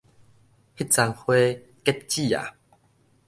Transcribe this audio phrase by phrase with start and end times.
[0.03, 0.07] 彼欉花
[1.83, 2.35] 結子矣